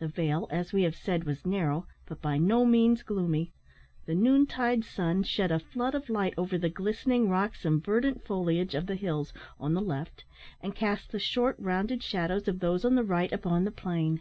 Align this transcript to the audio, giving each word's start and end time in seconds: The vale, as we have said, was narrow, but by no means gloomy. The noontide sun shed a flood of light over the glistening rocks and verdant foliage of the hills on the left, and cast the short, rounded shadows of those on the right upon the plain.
The 0.00 0.06
vale, 0.08 0.48
as 0.50 0.74
we 0.74 0.82
have 0.82 0.94
said, 0.94 1.24
was 1.24 1.46
narrow, 1.46 1.86
but 2.04 2.20
by 2.20 2.36
no 2.36 2.66
means 2.66 3.02
gloomy. 3.02 3.54
The 4.04 4.14
noontide 4.14 4.84
sun 4.84 5.22
shed 5.22 5.50
a 5.50 5.58
flood 5.58 5.94
of 5.94 6.10
light 6.10 6.34
over 6.36 6.58
the 6.58 6.68
glistening 6.68 7.30
rocks 7.30 7.64
and 7.64 7.82
verdant 7.82 8.22
foliage 8.22 8.74
of 8.74 8.84
the 8.84 8.96
hills 8.96 9.32
on 9.58 9.72
the 9.72 9.80
left, 9.80 10.24
and 10.60 10.74
cast 10.74 11.10
the 11.10 11.18
short, 11.18 11.56
rounded 11.58 12.02
shadows 12.02 12.48
of 12.48 12.60
those 12.60 12.84
on 12.84 12.96
the 12.96 13.02
right 13.02 13.32
upon 13.32 13.64
the 13.64 13.70
plain. 13.72 14.20